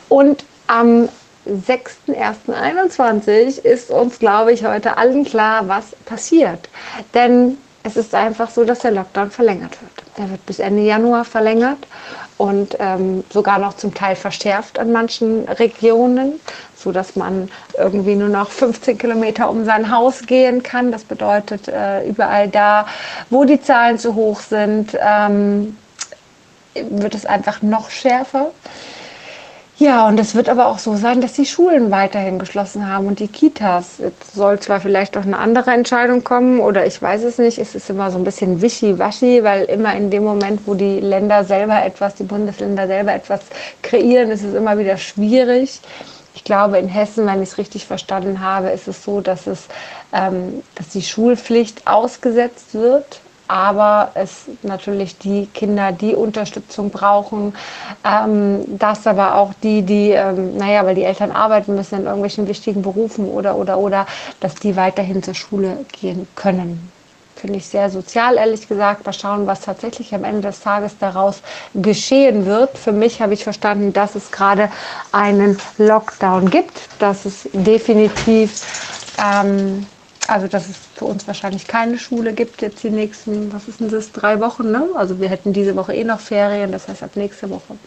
und 0.08 0.46
am 0.68 1.10
6.1.21 1.48 3.66
ist 3.66 3.90
uns, 3.90 4.20
glaube 4.20 4.54
ich, 4.54 4.64
heute 4.64 4.98
allen 4.98 5.26
klar, 5.26 5.68
was 5.68 5.96
passiert. 6.06 6.70
Denn 7.16 7.58
es 7.82 7.98
ist 7.98 8.14
einfach 8.14 8.52
so, 8.52 8.64
dass 8.64 8.82
der 8.82 8.92
Lockdown 8.92 9.32
verlängert 9.32 9.76
wird. 9.82 9.94
Der 10.20 10.30
wird 10.30 10.46
bis 10.46 10.60
Ende 10.60 10.84
Januar 10.84 11.26
verlängert 11.26 11.80
und 12.38 12.78
ähm, 12.80 13.24
sogar 13.32 13.58
noch 13.60 13.76
zum 13.76 13.94
Teil 13.94 14.16
verschärft 14.16 14.80
an 14.80 14.92
manchen 14.92 15.48
Regionen, 15.48 16.40
so 16.76 16.92
dass 16.92 17.16
man 17.16 17.50
irgendwie 17.78 18.16
nur 18.16 18.30
noch 18.30 18.52
15 18.52 18.98
Kilometer 18.98 19.50
um 19.50 19.66
sein 19.66 19.92
Haus 19.92 20.22
gehen 20.28 20.62
kann. 20.64 20.92
Das 20.92 21.04
bedeutet, 21.04 21.68
äh, 21.68 22.08
überall 22.08 22.48
da, 22.48 22.88
wo 23.30 23.44
die 23.44 23.62
Zahlen 23.62 23.98
zu 23.98 24.16
hoch 24.16 24.40
sind, 24.40 24.98
ähm, 25.00 25.78
wird 26.76 27.16
es 27.16 27.26
einfach 27.26 27.62
noch 27.62 27.90
schärfer. 27.90 28.52
Ja, 29.80 30.08
und 30.08 30.20
es 30.20 30.34
wird 30.34 30.50
aber 30.50 30.68
auch 30.68 30.80
so 30.80 30.96
sein, 30.96 31.22
dass 31.22 31.34
die 31.34 31.46
Schulen 31.46 31.92
weiterhin 31.92 32.40
geschlossen 32.40 32.90
haben 32.90 33.06
und 33.06 33.20
die 33.20 33.28
Kitas. 33.28 34.00
Jetzt 34.00 34.34
soll 34.34 34.60
zwar 34.60 34.80
vielleicht 34.82 35.16
doch 35.16 35.22
eine 35.22 35.38
andere 35.38 35.70
Entscheidung 35.70 36.24
kommen 36.24 36.62
oder 36.62 36.88
ich 36.88 37.00
weiß 37.00 37.24
es 37.24 37.38
nicht. 37.38 37.60
Es 37.60 37.76
ist 37.76 37.88
immer 37.92 38.10
so 38.10 38.18
ein 38.18 38.24
bisschen 38.24 38.60
wischiwaschi, 38.64 39.44
weil 39.44 39.66
immer 39.66 39.96
in 39.96 40.10
dem 40.10 40.24
Moment, 40.24 40.62
wo 40.66 40.74
die 40.74 41.00
Länder 41.00 41.44
selber 41.44 41.86
etwas, 41.86 42.16
die 42.16 42.24
Bundesländer 42.24 42.88
selber 42.88 43.14
etwas 43.14 43.42
kreieren, 43.84 44.32
ist 44.32 44.44
es 44.44 44.56
immer 44.56 44.80
wieder 44.80 44.98
schwierig. 44.98 45.80
Ich 46.34 46.44
glaube, 46.44 46.80
in 46.80 46.88
Hessen, 46.88 47.28
wenn 47.28 47.44
ich 47.44 47.50
es 47.50 47.58
richtig 47.60 47.86
verstanden 47.86 48.42
habe, 48.42 48.70
ist 48.70 48.88
es 48.88 49.04
so, 49.04 49.22
dass, 49.22 49.46
es, 49.46 49.68
ähm, 50.12 50.64
dass 50.74 50.90
die 50.90 51.04
Schulpflicht 51.04 51.86
ausgesetzt 51.86 52.74
wird 52.74 53.22
aber 53.48 54.12
es 54.14 54.46
natürlich 54.64 55.18
die 55.18 55.48
Kinder, 55.48 55.92
die 55.92 56.16
Unterstützung 56.16 56.90
brauchen, 56.90 57.54
ähm, 58.04 58.64
das 58.78 59.08
aber 59.08 59.36
auch 59.36 59.54
die, 59.64 59.82
die, 59.82 60.12
ähm, 60.12 60.58
naja, 60.58 60.86
weil 60.86 60.96
die 60.96 61.04
Eltern 61.04 61.32
arbeiten 61.32 61.76
müssen 61.76 62.00
in 62.00 62.06
irgendwelchen 62.06 62.48
wichtigen 62.48 62.82
Berufen 62.82 63.26
oder, 63.26 63.56
oder, 63.56 63.78
oder, 63.78 64.06
dass 64.40 64.56
die 64.56 64.76
weiterhin 64.76 65.24
zur 65.24 65.34
Schule 65.36 65.86
gehen 65.92 66.28
können. 66.36 66.92
Finde 67.38 67.60
ich 67.60 67.68
sehr 67.68 67.92
sozial, 67.92 68.38
ehrlich 68.38 68.68
gesagt. 68.68 69.06
Mal 69.06 69.14
schauen, 69.14 69.46
was 69.46 69.62
tatsächlich 69.62 70.14
am 70.16 70.24
Ende 70.24 70.42
des 70.42 70.60
Tages 70.60 70.98
daraus 70.98 71.42
geschehen 71.76 72.48
wird. 72.48 72.76
Für 72.76 72.92
mich 72.92 73.22
habe 73.22 73.36
ich 73.36 73.44
verstanden, 73.44 73.94
dass 73.94 74.16
es 74.16 74.32
gerade 74.32 74.72
einen 75.12 75.60
Lockdown 75.78 76.50
gibt, 76.50 76.90
dass 76.98 77.26
es 77.26 77.48
definitiv 77.54 78.64
ähm, 79.24 79.86
also 80.28 80.48
dass 80.48 80.68
es 80.68 80.76
für 80.96 81.06
uns 81.06 81.26
wahrscheinlich 81.28 81.68
keine 81.68 81.98
Schule 81.98 82.34
gibt 82.34 82.62
jetzt 82.62 82.84
die 82.84 82.90
nächsten, 82.90 83.52
was 83.54 83.68
ist 83.68 83.80
denn 83.80 83.90
das, 83.90 84.12
drei 84.12 84.40
Wochen, 84.40 84.72
ne? 84.72 84.90
Also 84.96 85.20
wir 85.20 85.30
hätten 85.30 85.54
diese 85.54 85.76
Woche 85.76 85.94
eh 85.94 86.04
noch 86.04 86.20
Ferien, 86.20 86.72
das 86.72 86.88
heißt 86.88 87.04
ab 87.04 87.12
nächste 87.16 87.50
Woche. 87.50 87.78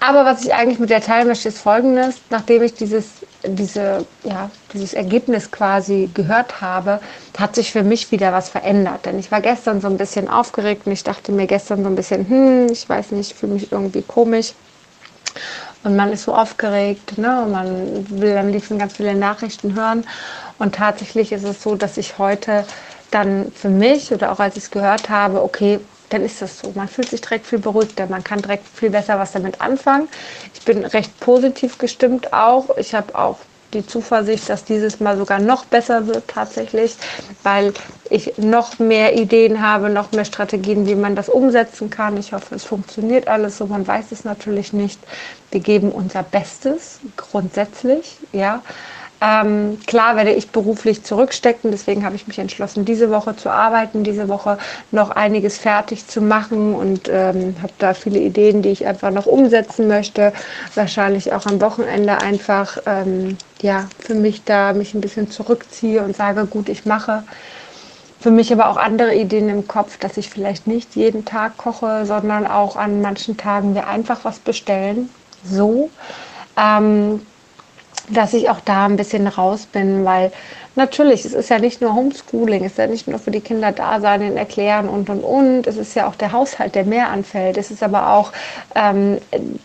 Aber 0.00 0.24
was 0.24 0.44
ich 0.44 0.52
eigentlich 0.54 0.78
mit 0.78 0.90
der 0.90 1.00
teilen 1.00 1.28
möchte, 1.28 1.48
ist 1.48 1.58
folgendes, 1.58 2.16
nachdem 2.30 2.62
ich 2.62 2.74
dieses, 2.74 3.06
diese, 3.44 4.04
ja, 4.24 4.50
dieses 4.72 4.94
Ergebnis 4.94 5.50
quasi 5.50 6.10
gehört 6.12 6.60
habe, 6.60 7.00
hat 7.38 7.54
sich 7.54 7.72
für 7.72 7.82
mich 7.82 8.10
wieder 8.10 8.32
was 8.32 8.48
verändert. 8.48 9.06
Denn 9.06 9.18
ich 9.18 9.30
war 9.30 9.40
gestern 9.40 9.80
so 9.80 9.88
ein 9.88 9.96
bisschen 9.96 10.28
aufgeregt 10.28 10.86
und 10.86 10.92
ich 10.92 11.04
dachte 11.04 11.32
mir 11.32 11.46
gestern 11.46 11.82
so 11.82 11.88
ein 11.88 11.96
bisschen, 11.96 12.28
hm, 12.28 12.66
ich 12.70 12.88
weiß 12.88 13.12
nicht, 13.12 13.32
ich 13.32 13.36
fühle 13.36 13.54
mich 13.54 13.72
irgendwie 13.72 14.02
komisch. 14.02 14.52
Und 15.84 15.94
man 15.94 16.12
ist 16.12 16.24
so 16.24 16.34
aufgeregt, 16.34 17.16
ne? 17.16 17.42
Und 17.42 17.52
man 17.52 18.20
will 18.20 18.36
am 18.36 18.48
liebsten 18.48 18.78
ganz 18.78 18.96
viele 18.96 19.14
Nachrichten 19.14 19.74
hören. 19.74 20.04
Und 20.58 20.74
tatsächlich 20.74 21.32
ist 21.32 21.44
es 21.44 21.62
so, 21.62 21.74
dass 21.74 21.96
ich 21.96 22.18
heute 22.18 22.64
dann 23.10 23.52
für 23.52 23.68
mich 23.68 24.12
oder 24.12 24.32
auch 24.32 24.40
als 24.40 24.56
ich 24.56 24.64
es 24.64 24.70
gehört 24.70 25.08
habe, 25.08 25.42
okay, 25.42 25.80
dann 26.08 26.22
ist 26.22 26.40
das 26.42 26.60
so. 26.60 26.72
Man 26.74 26.88
fühlt 26.88 27.10
sich 27.10 27.20
direkt 27.20 27.46
viel 27.46 27.58
beruhigter, 27.58 28.06
man 28.06 28.22
kann 28.22 28.40
direkt 28.40 28.66
viel 28.68 28.90
besser 28.90 29.18
was 29.18 29.32
damit 29.32 29.60
anfangen. 29.60 30.08
Ich 30.54 30.62
bin 30.62 30.84
recht 30.84 31.18
positiv 31.20 31.78
gestimmt 31.78 32.32
auch. 32.32 32.76
Ich 32.76 32.94
habe 32.94 33.14
auch 33.14 33.38
die 33.74 33.84
Zuversicht, 33.84 34.48
dass 34.48 34.64
dieses 34.64 35.00
Mal 35.00 35.16
sogar 35.16 35.40
noch 35.40 35.64
besser 35.64 36.06
wird 36.06 36.28
tatsächlich, 36.28 36.96
weil 37.42 37.74
ich 38.08 38.38
noch 38.38 38.78
mehr 38.78 39.18
Ideen 39.18 39.60
habe, 39.60 39.90
noch 39.90 40.12
mehr 40.12 40.24
Strategien, 40.24 40.86
wie 40.86 40.94
man 40.94 41.16
das 41.16 41.28
umsetzen 41.28 41.90
kann. 41.90 42.16
Ich 42.16 42.32
hoffe, 42.32 42.54
es 42.54 42.64
funktioniert 42.64 43.26
alles 43.26 43.58
so. 43.58 43.66
Man 43.66 43.86
weiß 43.86 44.12
es 44.12 44.24
natürlich 44.24 44.72
nicht. 44.72 45.00
Wir 45.50 45.60
geben 45.60 45.90
unser 45.90 46.22
Bestes 46.22 47.00
grundsätzlich, 47.16 48.16
ja. 48.32 48.62
Ähm, 49.26 49.78
klar 49.86 50.14
werde 50.14 50.32
ich 50.32 50.50
beruflich 50.50 51.02
zurückstecken, 51.02 51.72
deswegen 51.72 52.04
habe 52.04 52.14
ich 52.14 52.28
mich 52.28 52.38
entschlossen, 52.38 52.84
diese 52.84 53.10
Woche 53.10 53.34
zu 53.34 53.50
arbeiten, 53.50 54.04
diese 54.04 54.28
Woche 54.28 54.56
noch 54.92 55.10
einiges 55.10 55.58
fertig 55.58 56.06
zu 56.06 56.20
machen 56.20 56.74
und 56.74 57.08
ähm, 57.08 57.56
habe 57.60 57.72
da 57.78 57.94
viele 57.94 58.20
Ideen, 58.20 58.62
die 58.62 58.68
ich 58.68 58.86
einfach 58.86 59.10
noch 59.10 59.26
umsetzen 59.26 59.88
möchte. 59.88 60.32
Wahrscheinlich 60.76 61.32
auch 61.32 61.44
am 61.46 61.60
Wochenende 61.60 62.20
einfach 62.20 62.78
ähm, 62.86 63.36
ja, 63.62 63.88
für 63.98 64.14
mich 64.14 64.44
da 64.44 64.74
mich 64.74 64.94
ein 64.94 65.00
bisschen 65.00 65.28
zurückziehe 65.28 66.02
und 66.02 66.14
sage, 66.14 66.46
gut, 66.46 66.68
ich 66.68 66.86
mache. 66.86 67.24
Für 68.20 68.30
mich 68.30 68.52
aber 68.52 68.68
auch 68.68 68.76
andere 68.76 69.14
Ideen 69.14 69.48
im 69.48 69.66
Kopf, 69.66 69.98
dass 69.98 70.16
ich 70.18 70.30
vielleicht 70.30 70.68
nicht 70.68 70.94
jeden 70.94 71.24
Tag 71.24 71.56
koche, 71.56 72.06
sondern 72.06 72.46
auch 72.46 72.76
an 72.76 73.00
manchen 73.00 73.36
Tagen 73.36 73.74
wir 73.74 73.88
einfach 73.88 74.20
was 74.24 74.38
bestellen. 74.38 75.10
So. 75.44 75.90
Ähm, 76.56 77.22
dass 78.08 78.34
ich 78.34 78.50
auch 78.50 78.60
da 78.64 78.86
ein 78.86 78.96
bisschen 78.96 79.26
raus 79.26 79.66
bin, 79.66 80.04
weil 80.04 80.32
natürlich, 80.74 81.24
es 81.24 81.34
ist 81.34 81.50
ja 81.50 81.58
nicht 81.58 81.80
nur 81.80 81.94
Homeschooling, 81.94 82.64
es 82.64 82.72
ist 82.72 82.78
ja 82.78 82.86
nicht 82.86 83.08
nur 83.08 83.18
für 83.18 83.30
die 83.30 83.40
Kinder 83.40 83.72
da 83.72 84.00
sein, 84.00 84.22
ihnen 84.22 84.36
erklären 84.36 84.88
und 84.88 85.10
und 85.10 85.22
und. 85.22 85.66
Es 85.66 85.76
ist 85.76 85.94
ja 85.94 86.06
auch 86.06 86.14
der 86.14 86.32
Haushalt, 86.32 86.74
der 86.74 86.84
mehr 86.84 87.10
anfällt. 87.10 87.56
Es 87.56 87.70
ist 87.70 87.82
aber 87.82 88.12
auch, 88.12 88.32
ähm, 88.74 89.18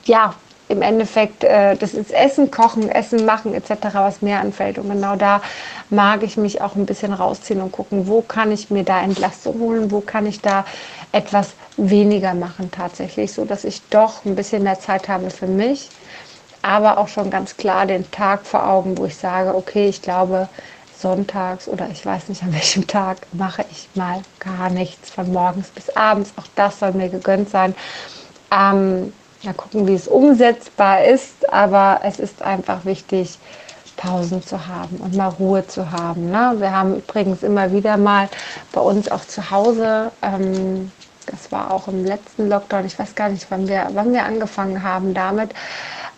ja, 0.05 0.33
im 0.69 0.81
Endeffekt, 0.81 1.43
äh, 1.43 1.75
das 1.75 1.93
ist 1.93 2.11
Essen, 2.11 2.49
Kochen, 2.49 2.89
Essen 2.89 3.25
machen 3.25 3.53
etc., 3.53 3.71
was 3.93 4.21
mehr 4.21 4.39
anfällt. 4.39 4.77
Und 4.77 4.89
genau 4.89 5.17
da 5.17 5.41
mag 5.89 6.23
ich 6.23 6.37
mich 6.37 6.61
auch 6.61 6.75
ein 6.75 6.85
bisschen 6.85 7.13
rausziehen 7.13 7.61
und 7.61 7.73
gucken, 7.73 8.07
wo 8.07 8.21
kann 8.21 8.51
ich 8.51 8.69
mir 8.69 8.83
da 8.83 9.01
Entlastung 9.01 9.59
holen, 9.59 9.91
wo 9.91 9.99
kann 9.99 10.25
ich 10.25 10.39
da 10.41 10.65
etwas 11.11 11.51
weniger 11.75 12.33
machen 12.33 12.71
tatsächlich, 12.71 13.33
so 13.33 13.43
dass 13.43 13.65
ich 13.65 13.81
doch 13.89 14.23
ein 14.23 14.35
bisschen 14.35 14.63
mehr 14.63 14.79
Zeit 14.79 15.09
habe 15.09 15.29
für 15.29 15.47
mich 15.47 15.89
aber 16.61 16.97
auch 16.97 17.07
schon 17.07 17.29
ganz 17.29 17.57
klar 17.57 17.85
den 17.85 18.09
Tag 18.11 18.45
vor 18.45 18.67
Augen, 18.67 18.97
wo 18.97 19.05
ich 19.05 19.17
sage, 19.17 19.55
okay, 19.55 19.87
ich 19.89 20.01
glaube, 20.01 20.47
sonntags 20.97 21.67
oder 21.67 21.89
ich 21.89 22.05
weiß 22.05 22.29
nicht 22.29 22.43
an 22.43 22.53
welchem 22.53 22.87
Tag 22.87 23.17
mache 23.33 23.65
ich 23.71 23.89
mal 23.95 24.21
gar 24.39 24.69
nichts 24.69 25.09
von 25.09 25.31
morgens 25.31 25.69
bis 25.69 25.89
abends. 25.89 26.31
Auch 26.37 26.47
das 26.55 26.79
soll 26.79 26.93
mir 26.93 27.09
gegönnt 27.09 27.49
sein. 27.49 27.75
Ähm, 28.51 29.11
ja, 29.41 29.53
gucken, 29.53 29.87
wie 29.87 29.95
es 29.95 30.07
umsetzbar 30.07 31.03
ist, 31.03 31.51
aber 31.51 32.01
es 32.03 32.19
ist 32.19 32.41
einfach 32.43 32.85
wichtig, 32.85 33.39
Pausen 33.97 34.43
zu 34.43 34.67
haben 34.67 34.97
und 34.97 35.15
mal 35.15 35.29
Ruhe 35.29 35.65
zu 35.67 35.91
haben. 35.91 36.31
Ne? 36.31 36.55
Wir 36.57 36.71
haben 36.71 36.97
übrigens 36.97 37.43
immer 37.43 37.71
wieder 37.71 37.97
mal 37.97 38.29
bei 38.71 38.81
uns 38.81 39.09
auch 39.09 39.25
zu 39.25 39.51
Hause, 39.51 40.11
ähm, 40.21 40.91
das 41.27 41.51
war 41.51 41.71
auch 41.71 41.87
im 41.87 42.03
letzten 42.03 42.49
Lockdown, 42.49 42.85
ich 42.85 42.97
weiß 42.97 43.15
gar 43.15 43.29
nicht, 43.29 43.45
wann 43.49 43.67
wir, 43.67 43.89
wann 43.93 44.11
wir 44.11 44.25
angefangen 44.25 44.83
haben 44.83 45.13
damit, 45.13 45.51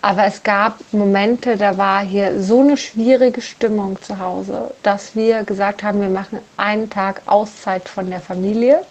aber 0.04 0.26
es 0.26 0.44
gab 0.44 0.80
Momente, 0.92 1.56
da 1.56 1.78
war 1.78 2.04
hier 2.04 2.42
so 2.44 2.60
eine 2.60 2.76
schwierige 2.76 3.40
Stimmung 3.42 4.02
zu 4.02 4.20
Hause, 4.20 4.74
dass 4.84 5.16
wir 5.16 5.46
gesagt 5.46 5.82
haben, 5.82 6.02
wir 6.02 6.10
machen 6.10 6.40
einen 6.58 6.90
Tag 6.90 7.22
Auszeit 7.26 7.88
von 7.88 8.10
der 8.10 8.20
Familie. 8.20 8.82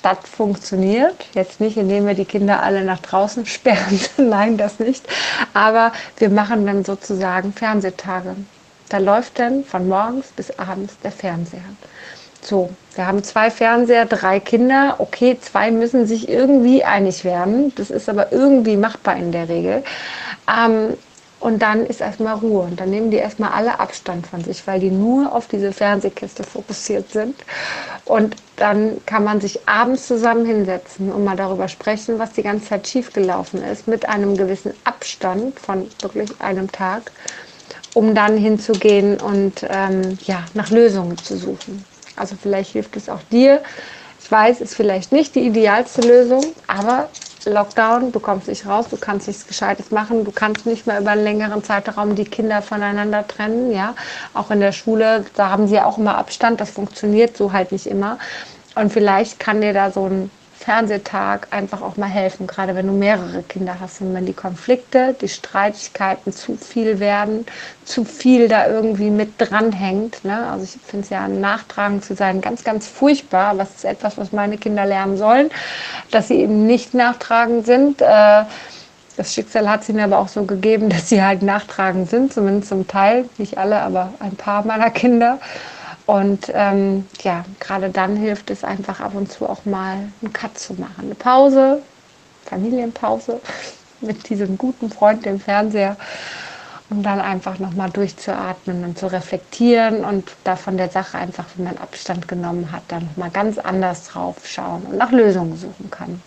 Das 0.00 0.16
funktioniert. 0.24 1.26
Jetzt 1.34 1.60
nicht, 1.60 1.76
indem 1.76 2.06
wir 2.06 2.14
die 2.14 2.24
Kinder 2.24 2.62
alle 2.62 2.84
nach 2.84 3.00
draußen 3.00 3.44
sperren. 3.54 4.00
Nein, 4.16 4.56
das 4.56 4.78
nicht. 4.78 5.04
Aber 5.52 5.92
wir 6.16 6.30
machen 6.30 6.64
dann 6.64 6.86
sozusagen 6.86 7.52
Fernsehtage. 7.52 8.34
Da 8.88 8.96
läuft 8.96 9.38
dann 9.38 9.62
von 9.62 9.88
morgens 9.88 10.28
bis 10.28 10.58
abends 10.58 10.96
der 11.04 11.12
Fernseher. 11.12 11.60
So, 12.42 12.70
wir 12.94 13.06
haben 13.06 13.22
zwei 13.22 13.50
Fernseher, 13.50 14.06
drei 14.06 14.40
Kinder. 14.40 14.96
Okay, 14.98 15.38
zwei 15.38 15.70
müssen 15.70 16.06
sich 16.06 16.28
irgendwie 16.28 16.82
einig 16.82 17.24
werden. 17.24 17.72
Das 17.74 17.90
ist 17.90 18.08
aber 18.08 18.32
irgendwie 18.32 18.78
machbar 18.78 19.16
in 19.16 19.30
der 19.30 19.50
Regel. 19.50 19.84
Ähm, 20.50 20.96
und 21.40 21.62
dann 21.62 21.86
ist 21.86 22.02
erstmal 22.02 22.34
Ruhe. 22.34 22.64
Und 22.64 22.78
dann 22.78 22.90
nehmen 22.90 23.10
die 23.10 23.16
erstmal 23.16 23.52
alle 23.52 23.80
Abstand 23.80 24.26
von 24.26 24.44
sich, 24.44 24.66
weil 24.66 24.78
die 24.78 24.90
nur 24.90 25.34
auf 25.34 25.48
diese 25.48 25.72
Fernsehkiste 25.72 26.44
fokussiert 26.44 27.10
sind. 27.10 27.34
Und 28.04 28.36
dann 28.56 29.00
kann 29.06 29.24
man 29.24 29.40
sich 29.40 29.66
abends 29.66 30.06
zusammen 30.06 30.44
hinsetzen 30.44 31.10
und 31.10 31.24
mal 31.24 31.36
darüber 31.36 31.68
sprechen, 31.68 32.18
was 32.18 32.32
die 32.32 32.42
ganze 32.42 32.68
Zeit 32.68 32.86
schiefgelaufen 32.86 33.62
ist, 33.64 33.88
mit 33.88 34.06
einem 34.06 34.36
gewissen 34.36 34.74
Abstand 34.84 35.58
von 35.58 35.88
wirklich 36.02 36.30
einem 36.40 36.70
Tag, 36.70 37.10
um 37.94 38.14
dann 38.14 38.36
hinzugehen 38.36 39.18
und 39.18 39.64
ähm, 39.70 40.18
ja, 40.26 40.44
nach 40.52 40.68
Lösungen 40.70 41.16
zu 41.16 41.38
suchen. 41.38 41.84
Also 42.16 42.36
vielleicht 42.40 42.72
hilft 42.72 42.96
es 42.96 43.08
auch 43.08 43.22
dir. 43.32 43.62
Ich 44.22 44.30
weiß, 44.30 44.60
ist 44.60 44.74
vielleicht 44.74 45.10
nicht 45.10 45.34
die 45.34 45.46
idealste 45.46 46.02
Lösung, 46.02 46.44
aber 46.66 47.08
Lockdown, 47.46 48.12
du 48.12 48.20
kommst 48.20 48.48
nicht 48.48 48.66
raus, 48.66 48.88
du 48.88 48.96
kannst 48.96 49.26
nichts 49.26 49.46
Gescheites 49.46 49.90
machen, 49.90 50.24
du 50.24 50.32
kannst 50.32 50.66
nicht 50.66 50.86
mehr 50.86 51.00
über 51.00 51.12
einen 51.12 51.24
längeren 51.24 51.62
Zeitraum 51.64 52.14
die 52.14 52.24
Kinder 52.24 52.62
voneinander 52.62 53.26
trennen, 53.26 53.70
ja. 53.70 53.94
Auch 54.34 54.50
in 54.50 54.60
der 54.60 54.72
Schule, 54.72 55.24
da 55.34 55.50
haben 55.50 55.66
sie 55.66 55.76
ja 55.76 55.86
auch 55.86 55.98
immer 55.98 56.18
Abstand, 56.18 56.60
das 56.60 56.70
funktioniert 56.70 57.36
so 57.36 57.52
halt 57.52 57.72
nicht 57.72 57.86
immer. 57.86 58.18
Und 58.74 58.92
vielleicht 58.92 59.38
kann 59.38 59.60
dir 59.60 59.72
da 59.72 59.90
so 59.90 60.06
ein 60.06 60.30
Fernsehtag 60.60 61.48
einfach 61.52 61.80
auch 61.80 61.96
mal 61.96 62.10
helfen, 62.10 62.46
gerade 62.46 62.74
wenn 62.74 62.86
du 62.86 62.92
mehrere 62.92 63.42
Kinder 63.42 63.80
hast 63.80 64.02
und 64.02 64.12
wenn 64.12 64.26
die 64.26 64.34
Konflikte, 64.34 65.16
die 65.18 65.30
Streitigkeiten 65.30 66.34
zu 66.34 66.54
viel 66.58 67.00
werden, 67.00 67.46
zu 67.86 68.04
viel 68.04 68.46
da 68.46 68.66
irgendwie 68.66 69.08
mit 69.08 69.32
dranhängt. 69.38 70.22
Ne? 70.22 70.50
Also 70.50 70.64
ich 70.64 70.78
finde 70.86 71.04
es 71.04 71.10
ja 71.10 71.26
nachtragend 71.28 72.04
zu 72.04 72.14
sein 72.14 72.42
ganz, 72.42 72.62
ganz 72.62 72.86
furchtbar, 72.86 73.52
aber 73.52 73.62
ist 73.62 73.86
etwas, 73.86 74.18
was 74.18 74.32
meine 74.32 74.58
Kinder 74.58 74.84
lernen 74.84 75.16
sollen, 75.16 75.48
dass 76.10 76.28
sie 76.28 76.42
eben 76.42 76.66
nicht 76.66 76.92
nachtragend 76.92 77.64
sind. 77.64 78.02
Äh, 78.02 78.44
das 79.16 79.32
Schicksal 79.32 79.68
hat 79.68 79.84
sie 79.84 79.94
mir 79.94 80.04
aber 80.04 80.18
auch 80.18 80.28
so 80.28 80.44
gegeben, 80.44 80.88
dass 80.90 81.08
sie 81.08 81.22
halt 81.22 81.40
nachtragend 81.40 82.10
sind, 82.10 82.34
zumindest 82.34 82.68
zum 82.68 82.86
Teil, 82.86 83.24
nicht 83.38 83.56
alle, 83.56 83.80
aber 83.80 84.12
ein 84.20 84.36
paar 84.36 84.66
meiner 84.66 84.90
Kinder. 84.90 85.38
Und 86.10 86.50
ähm, 86.54 87.06
ja, 87.22 87.44
gerade 87.60 87.88
dann 87.88 88.16
hilft 88.16 88.50
es 88.50 88.64
einfach 88.64 88.98
ab 88.98 89.14
und 89.14 89.30
zu 89.30 89.48
auch 89.48 89.64
mal 89.64 90.10
einen 90.20 90.32
Cut 90.32 90.58
zu 90.58 90.74
machen. 90.74 91.04
Eine 91.04 91.14
Pause, 91.14 91.82
Familienpause 92.46 93.40
mit 94.00 94.28
diesem 94.28 94.58
guten 94.58 94.90
Freund, 94.90 95.24
dem 95.24 95.38
Fernseher. 95.38 95.96
Und 96.88 97.04
dann 97.04 97.20
einfach 97.20 97.60
nochmal 97.60 97.90
durchzuatmen 97.90 98.82
und 98.82 98.98
zu 98.98 99.06
reflektieren 99.06 100.04
und 100.04 100.32
da 100.42 100.56
von 100.56 100.76
der 100.76 100.90
Sache 100.90 101.16
einfach, 101.16 101.44
wenn 101.54 101.66
man 101.66 101.78
Abstand 101.78 102.26
genommen 102.26 102.72
hat, 102.72 102.82
dann 102.88 103.04
nochmal 103.04 103.30
ganz 103.30 103.58
anders 103.58 104.08
drauf 104.08 104.38
schauen 104.44 104.82
und 104.86 104.96
nach 104.96 105.12
Lösungen 105.12 105.56
suchen 105.56 105.92
kann. 105.92 106.20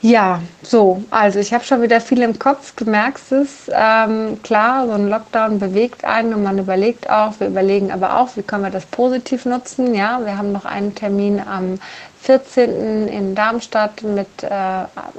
Ja, 0.00 0.40
so, 0.62 1.02
also 1.10 1.40
ich 1.40 1.52
habe 1.52 1.64
schon 1.64 1.82
wieder 1.82 2.00
viel 2.00 2.22
im 2.22 2.38
Kopf, 2.38 2.72
du 2.76 2.84
merkst 2.84 3.32
es. 3.32 3.68
Ähm, 3.68 4.40
klar, 4.44 4.86
so 4.86 4.92
ein 4.92 5.08
Lockdown 5.08 5.58
bewegt 5.58 6.04
einen 6.04 6.34
und 6.34 6.44
man 6.44 6.56
überlegt 6.56 7.10
auch, 7.10 7.40
wir 7.40 7.48
überlegen 7.48 7.90
aber 7.90 8.16
auch, 8.20 8.36
wie 8.36 8.42
können 8.42 8.62
wir 8.62 8.70
das 8.70 8.86
positiv 8.86 9.44
nutzen. 9.44 9.94
Ja, 9.94 10.20
wir 10.24 10.38
haben 10.38 10.52
noch 10.52 10.64
einen 10.64 10.94
Termin 10.94 11.40
am 11.40 11.80
14. 12.20 13.08
in 13.08 13.34
Darmstadt 13.34 14.04
mit 14.04 14.28
äh, 14.44 14.48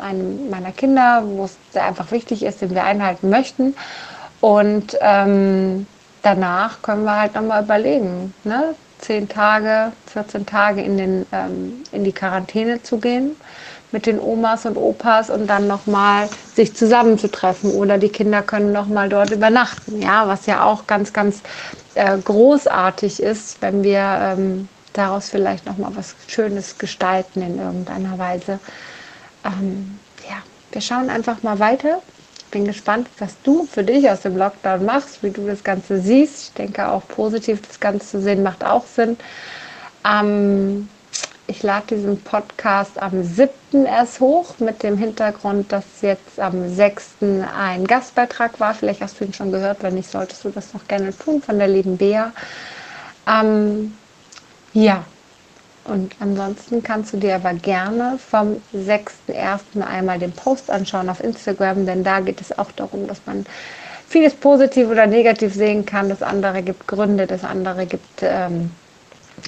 einem 0.01 0.49
meiner 0.49 0.71
Kinder, 0.71 1.23
wo 1.25 1.43
es 1.43 1.57
sehr 1.71 1.83
einfach 1.83 2.11
wichtig 2.11 2.43
ist, 2.43 2.61
den 2.61 2.73
wir 2.73 2.85
einhalten 2.85 3.29
möchten. 3.29 3.75
Und 4.39 4.97
ähm, 5.01 5.87
danach 6.21 6.81
können 6.81 7.03
wir 7.03 7.19
halt 7.19 7.35
nochmal 7.35 7.63
überlegen, 7.63 8.33
ne? 8.45 8.75
zehn 8.99 9.27
Tage, 9.27 9.91
14 10.07 10.45
Tage 10.45 10.81
in, 10.81 10.97
den, 10.97 11.25
ähm, 11.33 11.83
in 11.91 12.05
die 12.05 12.13
Quarantäne 12.13 12.81
zu 12.81 12.97
gehen 12.97 13.35
mit 13.91 14.05
den 14.05 14.19
Omas 14.19 14.65
und 14.65 14.77
Opas 14.77 15.29
und 15.29 15.47
dann 15.47 15.67
nochmal 15.67 16.29
sich 16.53 16.75
zusammenzutreffen 16.75 17.71
oder 17.71 17.97
die 17.97 18.09
Kinder 18.09 18.41
können 18.41 18.71
nochmal 18.71 19.09
dort 19.09 19.31
übernachten, 19.31 20.01
ja, 20.01 20.27
was 20.27 20.45
ja 20.45 20.63
auch 20.63 20.87
ganz, 20.87 21.13
ganz 21.13 21.41
äh, 21.95 22.17
großartig 22.17 23.21
ist, 23.21 23.61
wenn 23.61 23.83
wir 23.83 23.99
ähm, 23.99 24.69
daraus 24.93 25.29
vielleicht 25.29 25.65
nochmal 25.65 25.91
was 25.95 26.15
Schönes 26.27 26.77
gestalten 26.77 27.41
in 27.41 27.59
irgendeiner 27.59 28.17
Weise. 28.17 28.59
Ähm, 29.45 29.99
ja, 30.27 30.37
wir 30.71 30.81
schauen 30.81 31.09
einfach 31.09 31.41
mal 31.43 31.59
weiter. 31.59 32.01
Bin 32.51 32.65
gespannt, 32.65 33.07
was 33.19 33.35
du 33.43 33.65
für 33.65 33.83
dich 33.83 34.09
aus 34.09 34.21
dem 34.21 34.35
Lockdown 34.35 34.83
machst, 34.83 35.21
wie 35.21 35.29
du 35.29 35.45
das 35.45 35.63
Ganze 35.63 36.01
siehst. 36.01 36.41
Ich 36.41 36.53
denke 36.53 36.87
auch 36.89 37.07
positiv 37.07 37.61
das 37.61 37.79
Ganze 37.79 38.07
zu 38.07 38.21
sehen 38.21 38.41
macht 38.41 38.63
auch 38.63 38.85
Sinn. 38.87 39.17
Ähm, 40.03 40.89
ich 41.49 41.63
lade 41.63 41.95
diesen 41.95 42.21
Podcast 42.21 43.01
am 43.01 43.23
7. 43.23 43.85
erst 43.85 44.19
hoch 44.19 44.59
mit 44.59 44.83
dem 44.83 44.97
Hintergrund, 44.97 45.71
dass 45.71 45.83
jetzt 46.01 46.39
am 46.39 46.69
6. 46.73 47.15
ein 47.57 47.87
Gastbeitrag 47.87 48.59
war. 48.59 48.75
Vielleicht 48.75 49.01
hast 49.01 49.19
du 49.19 49.25
ihn 49.25 49.33
schon 49.33 49.51
gehört, 49.51 49.81
wenn 49.81 49.95
nicht, 49.95 50.09
solltest 50.09 50.45
du 50.45 50.49
das 50.49 50.73
noch 50.73 50.87
gerne 50.87 51.17
tun 51.17 51.41
von 51.41 51.57
der 51.57 51.67
lieben 51.67 51.97
Bea. 51.97 52.31
Ähm, 53.27 53.95
ja, 54.73 55.03
und 55.85 56.15
ansonsten 56.19 56.83
kannst 56.83 57.13
du 57.13 57.17
dir 57.17 57.35
aber 57.35 57.55
gerne 57.55 58.19
vom 58.19 58.57
6.1. 58.75 59.81
einmal 59.83 60.19
den 60.19 60.31
Post 60.31 60.69
anschauen 60.69 61.09
auf 61.09 61.23
Instagram, 61.23 61.87
denn 61.87 62.03
da 62.03 62.19
geht 62.19 62.41
es 62.41 62.57
auch 62.59 62.71
darum, 62.75 63.07
dass 63.07 63.21
man 63.25 63.45
vieles 64.07 64.35
positiv 64.35 64.87
oder 64.87 65.07
negativ 65.07 65.55
sehen 65.55 65.83
kann. 65.85 66.09
Das 66.09 66.21
andere 66.21 66.61
gibt 66.61 66.85
Gründe, 66.85 67.25
das 67.25 67.43
andere 67.43 67.87
gibt 67.87 68.21
ähm, 68.21 68.69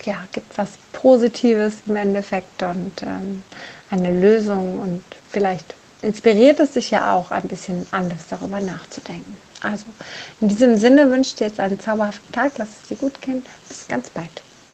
ja, 0.05 0.27
gibt 0.31 0.57
was 0.57 0.69
Positives 0.93 1.75
im 1.87 1.95
Endeffekt 1.95 2.63
und 2.63 3.01
ähm, 3.03 3.43
eine 3.89 4.19
Lösung 4.19 4.79
und 4.79 5.03
vielleicht 5.29 5.75
inspiriert 6.01 6.59
es 6.59 6.71
dich 6.71 6.91
ja 6.91 7.13
auch 7.13 7.31
ein 7.31 7.47
bisschen 7.47 7.85
anders 7.91 8.27
darüber 8.29 8.59
nachzudenken. 8.59 9.37
Also 9.61 9.85
in 10.39 10.47
diesem 10.47 10.77
Sinne 10.77 11.09
wünsche 11.11 11.29
ich 11.29 11.35
dir 11.35 11.47
jetzt 11.47 11.59
einen 11.59 11.79
zauberhaften 11.79 12.33
Tag, 12.33 12.53
lass 12.57 12.69
es 12.81 12.87
dir 12.87 12.97
gut 12.97 13.21
gehen, 13.21 13.43
bis 13.67 13.87
ganz 13.87 14.09
bald. 14.09 14.41